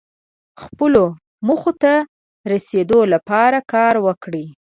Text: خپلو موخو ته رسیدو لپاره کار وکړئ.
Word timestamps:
خپلو 0.63 1.03
موخو 1.47 1.71
ته 1.81 1.93
رسیدو 2.51 2.99
لپاره 3.13 3.57
کار 3.73 3.95
وکړئ. 4.05 4.45